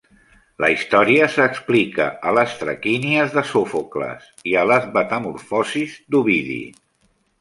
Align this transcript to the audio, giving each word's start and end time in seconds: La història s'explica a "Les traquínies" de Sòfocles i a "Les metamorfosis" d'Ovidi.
La 0.63 0.67
història 0.75 1.25
s'explica 1.33 2.07
a 2.29 2.33
"Les 2.37 2.55
traquínies" 2.61 3.35
de 3.35 3.43
Sòfocles 3.51 4.33
i 4.53 4.57
a 4.63 4.65
"Les 4.73 4.89
metamorfosis" 4.99 5.99
d'Ovidi. 6.17 6.61